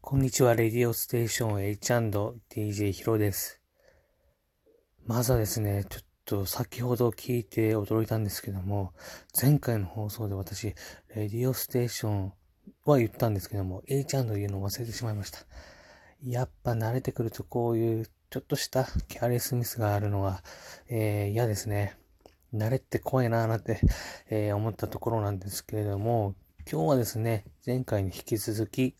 [0.00, 3.60] こんにちは、レディオステーション H&DJ ヒロです。
[5.04, 8.94] まずはですね、ちょっと先ほど聞いて驚いたんですけども、
[9.38, 10.68] 前回の放送で私、
[11.14, 12.32] レディオステーション
[12.86, 15.40] は言ったんですけども、H& 言うのを忘れてしまいました。
[16.24, 20.42] やっぱ慣れてくるとこういうちょっとしたキャレスミスがあるのは、
[20.88, 21.98] えー、嫌ですね。
[22.54, 23.80] 慣れって怖いなーなんて、
[24.28, 26.34] えー、思ったところなんですけれども、
[26.70, 28.94] 今日はですね、前回に引き続き、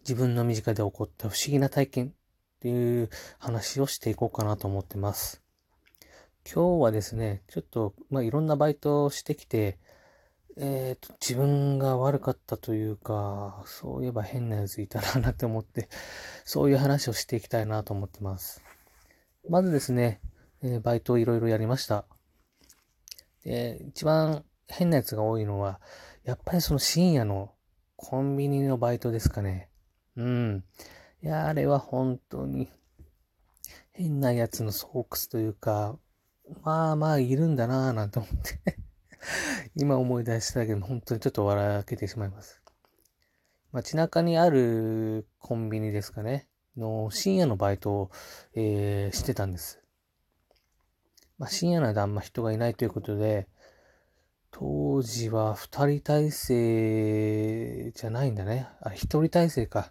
[0.00, 2.10] 自分の身近で起こった不思議な体験っ
[2.60, 5.42] ていう話をしていこうかなと思ってます。
[6.50, 9.78] 今日はですね、ちょっと、まあ、いろんなバイトをしてきて、
[10.56, 15.88] えっ、ー、と、自分が悪かったというか、そういえば変なやついたななって思って、
[16.44, 18.62] そういう話をしていきたいなと思ってます。
[19.48, 20.20] まずですね、
[20.62, 22.06] えー、バイトをいろいろやりました。
[23.44, 25.80] で、一番変なやつが多いのは、
[26.24, 27.52] やっぱりその深夜の
[27.96, 29.68] コンビニのバイトですかね。
[30.16, 30.64] うん。
[31.22, 32.68] いや、あれは本当に
[33.92, 35.98] 変なやつの巣窟というか、
[36.62, 38.58] まあまあいるんだなぁなんて思って
[39.76, 42.62] 今思い出したけど、本当にちょっと笑けてしまいます。
[43.72, 46.48] 街中にあるコンビニですかね。
[46.76, 48.10] の深夜のバイトを、
[48.54, 49.79] えー、してたんです。
[51.40, 53.48] まあ、深夜の間あんま人がいないということで、
[54.50, 58.68] 当時は二人体制じゃないんだね。
[58.82, 59.90] あ、一人体制か。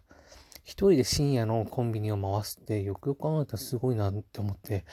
[0.64, 4.86] 一人で深夜のコンビニを回すって、よくよく考えたらすごいなって思って、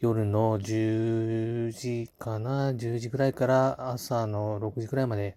[0.00, 5.36] 夜の10時かな、10時ぐらいから朝の6時ぐらいまで、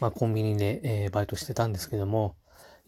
[0.00, 2.36] まあコンビニで、えー、バイトしてたんですけども、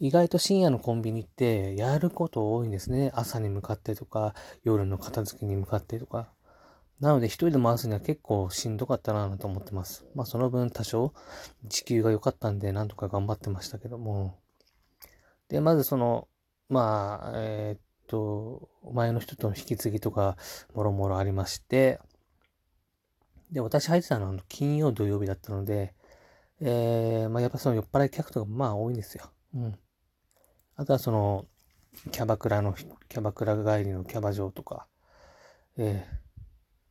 [0.01, 3.11] 意外と深夜のコンビニってやること多いんですね。
[3.13, 6.33] 朝に向かってとか、夜の片付けに向かってとか。
[6.99, 10.07] なので一人で回すには結構しんどかったなと思ってます。
[10.15, 11.13] まあその分多少
[11.65, 14.39] 時給が良かったんでなんとか頑張ってましたけども。
[15.49, 16.27] で、まずその、
[16.67, 20.35] まあ、えー、っと、前の人との引き継ぎとか、
[20.73, 21.99] もろもろありまして、
[23.51, 25.93] で、私入ってたのは金曜土曜日だったので、
[26.59, 29.31] えー、まあやっぱその酔っ払い客とかまあ多いんですよ。
[29.53, 29.79] うん。
[30.81, 31.45] あとはその、
[32.11, 34.87] キャバクラの、キャバクラ帰りのキャバ嬢とか、
[35.77, 36.03] え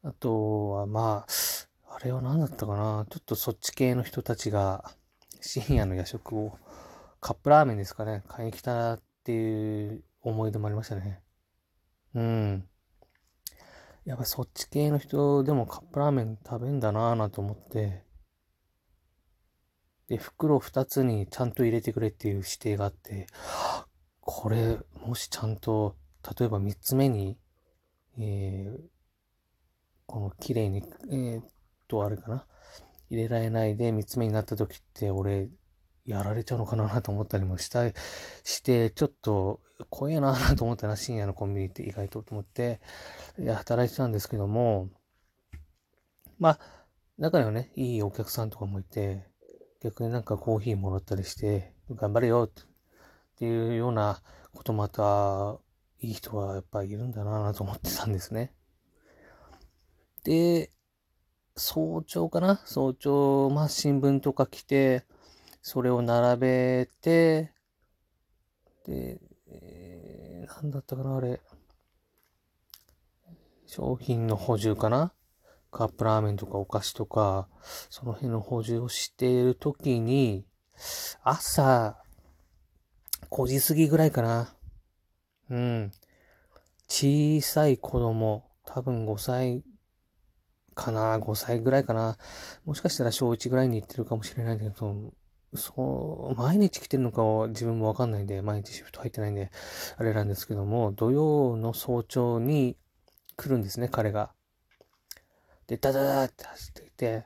[0.04, 1.26] ー、あとはま
[1.88, 3.04] あ、あれは何だったかな。
[3.10, 4.84] ちょっとそっち系の人たちが
[5.40, 6.56] 深夜の夜食を
[7.20, 11.20] カップラーメンですかね、買いに来たっていう思い出もありましたね。
[12.14, 12.68] うん。
[14.04, 18.04] やっぱそっち系の人でもカップラーメン食べんだなぁなと思って、
[20.10, 23.28] で、袋二つにちゃんと入れてくれっていう指定があって、
[24.20, 24.76] これ、
[25.06, 25.96] もしちゃんと、
[26.38, 27.38] 例えば三つ目に、
[28.18, 28.80] えー、
[30.06, 30.82] この綺麗に、
[31.12, 31.44] えー、っ
[31.86, 32.44] と、あれかな。
[33.08, 35.48] 入れられないで三つ目になった時って、俺、
[36.06, 37.94] やられちゃうのかなと思ったりもしたい、
[38.42, 39.60] して、ちょっと
[39.90, 42.80] 怖えなと思ったな、深夜のコンビニって意外とと思って、
[43.38, 44.90] いや働いてたんですけども、
[46.40, 46.58] まあ、
[47.16, 49.29] 中にはね、いいお客さんとかもいて、
[49.82, 52.64] 逆になんかコーヒーもらったりして、頑張れよっ
[53.36, 55.58] ていうようなことまた、
[56.02, 58.52] いい人はやっぱいるんだなと思ってたんですね。
[60.24, 60.70] で、
[61.56, 62.60] 早朝かな？
[62.64, 65.04] 早朝、まあ新聞とか来て、
[65.62, 67.52] それを並べて、
[68.86, 71.40] で、えー、なんだったかな、あれ。
[73.66, 75.12] 商品の補充かな？
[75.70, 77.48] カップラーメンとかお菓子とか、
[77.88, 80.44] その辺の補充をしているときに、
[81.22, 82.02] 朝、
[83.30, 84.54] 5時過ぎぐらいかな。
[85.50, 85.92] うん。
[86.88, 89.62] 小さい子供、多分5歳
[90.74, 92.18] かな、5歳ぐらいかな。
[92.64, 95.12] もしかしたら小1ぐらいに行ってるかもしれないんだけど、
[95.54, 99.50] そう、毎日来てるのかは自分もわかんないんで、毎日シフト入ってないんで、
[99.96, 102.76] あれなんですけども、土曜の早朝に
[103.36, 104.32] 来るんですね、彼が。
[105.70, 107.24] で、ダダダって走ってきて、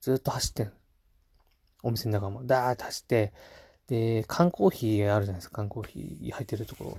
[0.00, 0.72] ずっと走ってん。
[1.82, 3.34] お店の中も、ダーって走って、
[3.86, 6.98] で、缶コーヒーあるじゃないですか、缶コーヒー入ってるところ。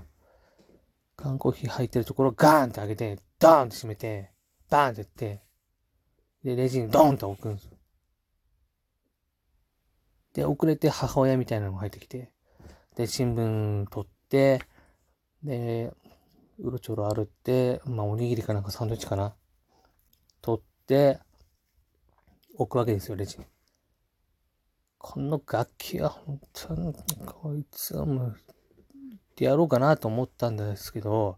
[1.16, 4.30] 缶コーヒー入ってるところ、ガーンって開けて、ダーンって閉めて、
[4.70, 5.42] バーンってやって、
[6.44, 7.72] で、レジにドーンって置くんですよ。
[10.34, 12.32] で、遅れて母親みたいなのが入ってきて、
[12.96, 14.62] で、新聞取って、
[15.42, 15.92] で、
[16.60, 19.34] うろちょろ歩って、まあ、おにぎりかなんかサンドイッチかな。
[20.42, 21.20] 取って、
[22.56, 23.46] 置くわけですよ、レジに。
[24.98, 26.94] この楽器は本当に、
[27.26, 31.38] こいつはもう、ってやろうかなと思ったんですけど、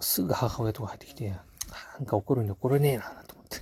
[0.00, 1.38] すぐ母親とか入ってきて、な
[2.02, 3.58] んか怒るに怒れねえな、と思って。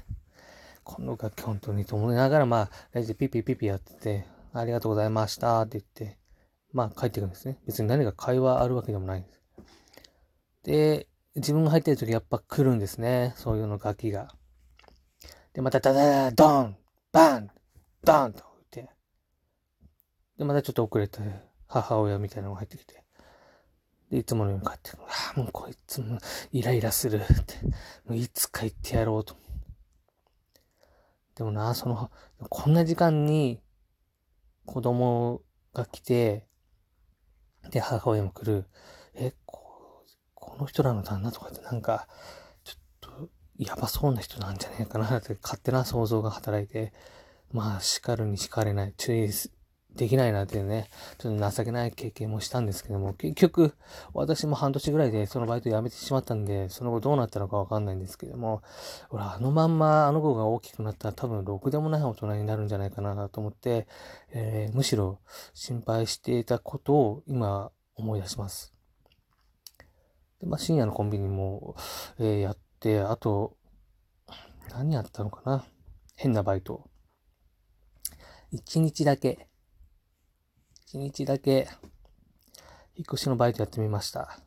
[0.82, 6.18] この楽器本当にと思いながら、まあ、ラジでピピピピやってて、ありがとうございましたって言って、
[6.72, 7.58] まあ帰ってくるんですね。
[7.66, 9.40] 別に何か会話あるわけでもないんです。
[10.64, 13.32] で、自分が入ってる時やっぱ来るんですね。
[13.36, 14.28] そういうの楽器が。
[15.58, 16.76] で、またダダダドン
[17.10, 17.50] バン
[18.04, 18.92] ドンと言って。
[20.38, 21.18] で、またちょっと遅れて、
[21.66, 23.02] 母親みたいなのが入ってきて。
[24.08, 25.02] で、いつものように帰ってくる。
[25.08, 26.20] ああ、もうこいつも
[26.52, 27.56] イライラするって。
[28.06, 29.36] もういつか言ってやろうと。
[31.34, 32.08] でもな、その、
[32.48, 33.60] こんな時間に
[34.64, 35.42] 子供
[35.74, 36.46] が来て、
[37.72, 38.64] で、母親も来る。
[39.14, 40.04] え、こ
[40.34, 42.06] この人らの旦那とかってなんか、
[43.58, 46.92] やばそうな人なんじゃねえかなって勝手な想像が働いて、
[47.52, 49.30] まあ、叱るに叱れない、注意
[49.96, 50.88] できないなっていうね、
[51.18, 53.74] ちょっと情けない経験もしたんですけども、結局、
[54.14, 58.62] 私も半年ぐらいでそのバイト辞めてしまったんで、その後どうなったのかわかんないんですけども、
[59.10, 63.88] 俺、あのまんまあの子が大きくなったら多分ろくでもない大人になるんじゃないかなと思って、
[64.32, 65.18] えー、むしろ
[65.52, 68.72] 心配していたことを今思い出します。
[70.40, 71.74] で、まあ深夜のコンビニも、
[72.20, 73.56] えー、やって、あと、
[74.70, 75.64] 何やったのかな？
[76.16, 76.88] 変なバイト。
[78.50, 79.48] 一日だけ、
[80.86, 81.68] 一日だけ、
[82.94, 84.40] 引っ越しのバイトやってみました。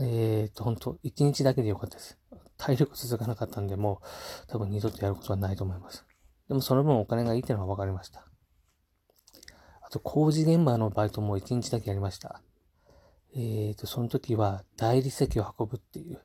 [0.00, 2.18] えーと、ほんと、一日だけでよかったです。
[2.56, 6.04] 体力続かなかったんで、もう、多分二度とやることはないと思います。
[6.48, 8.26] でもその分お金がいいっていうのが分かりました。
[9.82, 12.42] あと、工事現場のバイトも一日だけやりました。
[13.34, 16.20] えーと、その時は大理石を運ぶっていう。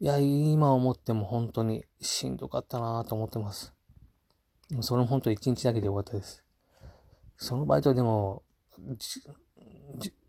[0.00, 3.74] いや、今思っても本当にしんどかったなと思ってます。
[4.80, 6.44] それも本当一日だけでよかったです。
[7.36, 8.44] そのバイトでも、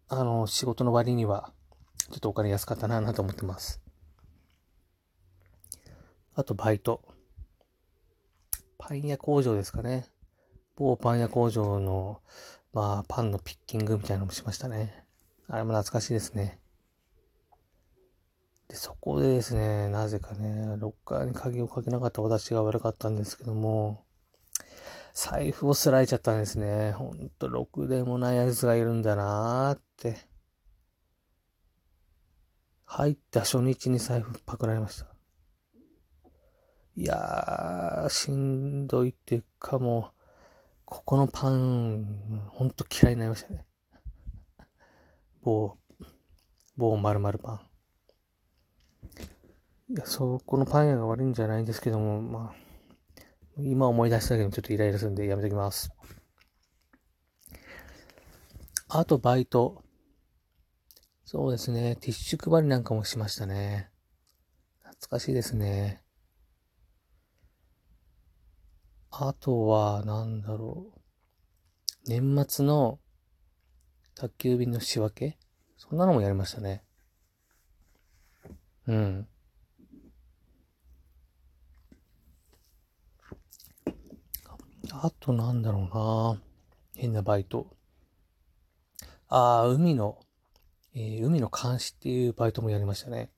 [0.07, 1.54] あの、仕事の割には、
[2.10, 3.80] ちょっとお金安かったなぁと思ってます。
[6.33, 7.04] あと、バイト。
[8.80, 10.07] パン屋工場ですかね。
[10.77, 12.22] 某パン屋工場の、
[12.74, 15.06] まあ、パンのピッキングみたいなのもしましたね。
[15.48, 16.60] あれも懐かしいですね。
[18.69, 24.06] で、そこでですね、なぜかね、ロッカーに鍵をかけなかった私が悪かったんですけども、
[25.13, 26.92] 財布をすられちゃったんですね。
[26.92, 30.18] ほんと、ろくでもない奴がいるんだなーって。
[32.86, 35.07] 入った初日に財布パクられました。
[36.95, 40.19] いやー、しんどいっていうかもう、
[40.86, 43.65] ここのパン、ほんと嫌いになりましたね。
[45.42, 45.77] 某、
[46.77, 47.69] 某〇〇パン。
[49.90, 52.56] いや、そこのパン屋が悪いんじゃないんですけども、まあ、
[53.57, 55.92] 今思い出しただけでもちょっとイライラするんでやめときます。
[58.88, 59.84] あとバイト。
[61.25, 61.96] そうですね。
[61.96, 63.90] ティッシュ配りなんかもしましたね。
[64.84, 66.01] 懐かしいですね。
[69.12, 71.00] あとは、なんだろう。
[72.07, 73.00] 年末の
[74.16, 75.38] 宅急便の仕分け？
[75.78, 76.84] そんなのもやりましたね。
[78.89, 79.27] うん。
[84.91, 86.41] あとなんだろうな
[86.95, 87.68] 変なバイト。
[89.27, 90.18] ああ、海の、
[90.95, 93.30] えー、海の監視っていうバイトもやりましたね。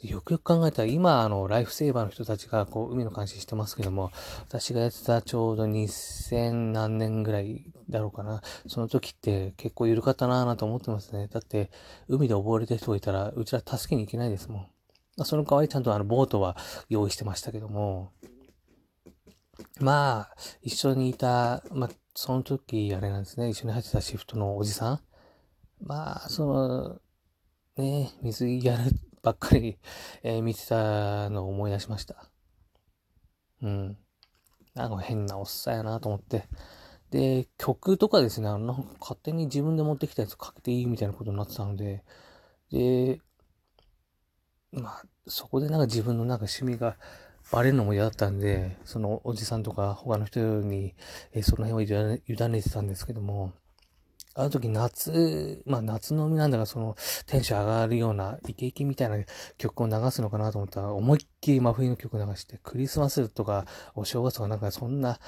[0.00, 4.12] よくよく考えたら、今、あの、ライフセーバーの人たちが、こう、海の監視してますけども、
[4.48, 8.40] 私がやってたちょうど2000何年ぐらいだろうかな。
[8.68, 11.26] その時って結構緩かったなぁなと思ってますね。
[11.26, 11.72] だって、
[12.06, 14.70] 海で溺れてる人がいたら、うちら助けに行けないですも
[15.18, 15.24] ん。
[15.24, 16.56] その代わりちゃんとあの、ボートは
[16.88, 18.12] 用意してましたけども、
[19.80, 25.00] まあ、一緒にいた、まあ、その時、あれなんですね、一緒に入ってたシフトのおじさん。
[25.80, 27.00] まあ、その、
[27.76, 29.78] ね、水やるばっかり、
[30.22, 32.30] えー、見てたのを思い出しました。
[33.62, 33.98] うん。
[34.74, 36.48] なんか変なおっさんやなと思って。
[37.10, 42.04] で、曲とかですね、あの、勝手に自分で持ってきたやつかけていいみたいなことになってたので、
[42.70, 43.20] で、
[44.72, 46.96] まあ、そこでなんか自分のなんか趣味が
[47.50, 50.94] バレるのも嫌だったんで、そのおじさんとか他の人に、
[51.32, 53.52] えー、その辺を委ねてたんですけども、
[54.38, 59.18] あの時夏、まあ夏の海なんだがそのテンション上がるようなイケイケみたいな
[59.56, 63.66] 曲を流すのかなと思ったら思いっきり真冬の曲流して、クリスマスとか
[63.96, 65.18] お正月とかなんかそんな、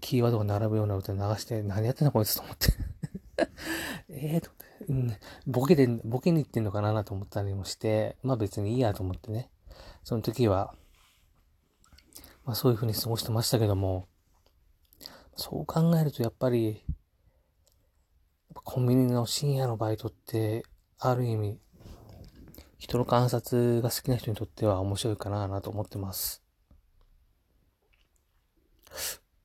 [0.00, 2.72] キーワードが並ぶような歌流して何やってんだこいつと思って
[4.08, 4.50] ええと、
[4.88, 5.14] うん、
[5.46, 9.50] ボケで、ボケに行ってんのかなと思ったりもして、まあ別にいいやと思ってね。
[10.04, 10.74] その時は、
[12.46, 14.08] まあそういうふうに過ごしてましたけども、
[15.36, 16.82] そう考えるとやっぱり、
[18.74, 20.64] コンビニの深夜のバイトって、
[20.98, 21.60] ある意味、
[22.76, 26.42] 人の観察が好きな人にとっては面白いかなと思ってます。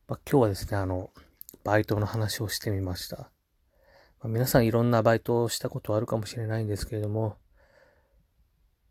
[0.07, 1.11] まあ、今日はですね、あの、
[1.63, 3.17] バイトの話をしてみました。
[3.17, 3.29] ま
[4.23, 7.37] あ、皆さんいろんなバイトをしたことあるかもしれないんですけれども、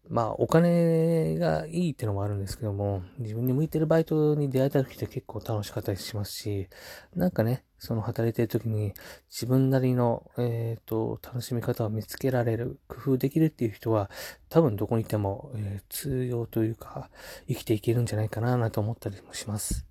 [0.09, 6.69] まあ、お金がいいってのもあるんですけども、自分に向いてるバイトに出会えた時って結構楽しかったりしますし、
[7.17, 8.93] なんかね、その働いてる時に
[9.31, 14.11] 自分なりの、えっ、ー、と、楽しみ方を見つけられる、工夫できるっていう人は、
[14.49, 17.11] 多分どこにいても、えー、通用というか、
[17.47, 19.87] 生きていけるんじゃないかなと思ったりもします。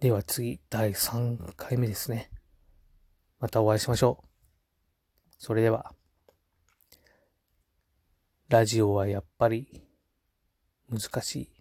[0.00, 2.30] では次、第3回目ですね。
[3.40, 4.26] またお会いしましょう。
[5.38, 5.92] それでは。
[8.48, 9.82] ラジオはやっぱり
[10.88, 11.57] 難しい。